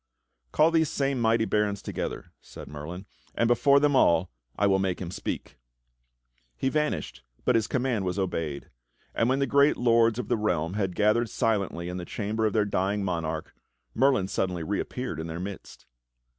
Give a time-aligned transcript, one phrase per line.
[0.51, 3.05] "Call these same mighty barons together," said Merlin,
[3.35, 5.59] "and before them all I will make him speak."
[6.57, 8.71] He vanished, but his command was obeyed;
[9.13, 12.53] and when the great lords of the realm had gathered silently in the chamber of
[12.53, 13.53] their dying monarch.
[13.93, 15.85] Merlin suddenly reappeared in their midst.